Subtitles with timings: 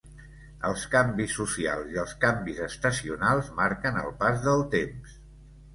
[0.69, 5.19] Els canvis socials i els canvis estacionals marquen el pas del temps.